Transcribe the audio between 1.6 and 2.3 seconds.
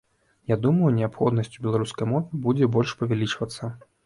беларускай